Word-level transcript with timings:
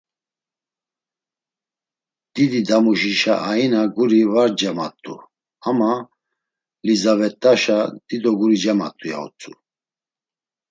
Dididamuşişa 2.33 3.35
aina 3.51 3.81
guri 3.95 4.21
var 4.33 4.51
cemat̆u, 4.59 5.15
ama 5.69 5.91
Lizavettaşa 6.85 7.79
dido 8.07 8.31
guri 8.39 8.57
cemat̆u, 8.63 9.05
ya 9.11 9.19
utzu. 9.25 9.53